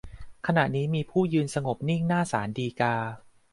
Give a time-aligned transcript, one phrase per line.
[0.47, 2.95] ขณะนี้มีผู้ยืนสงบนิ่งหน้าศาลฎีกา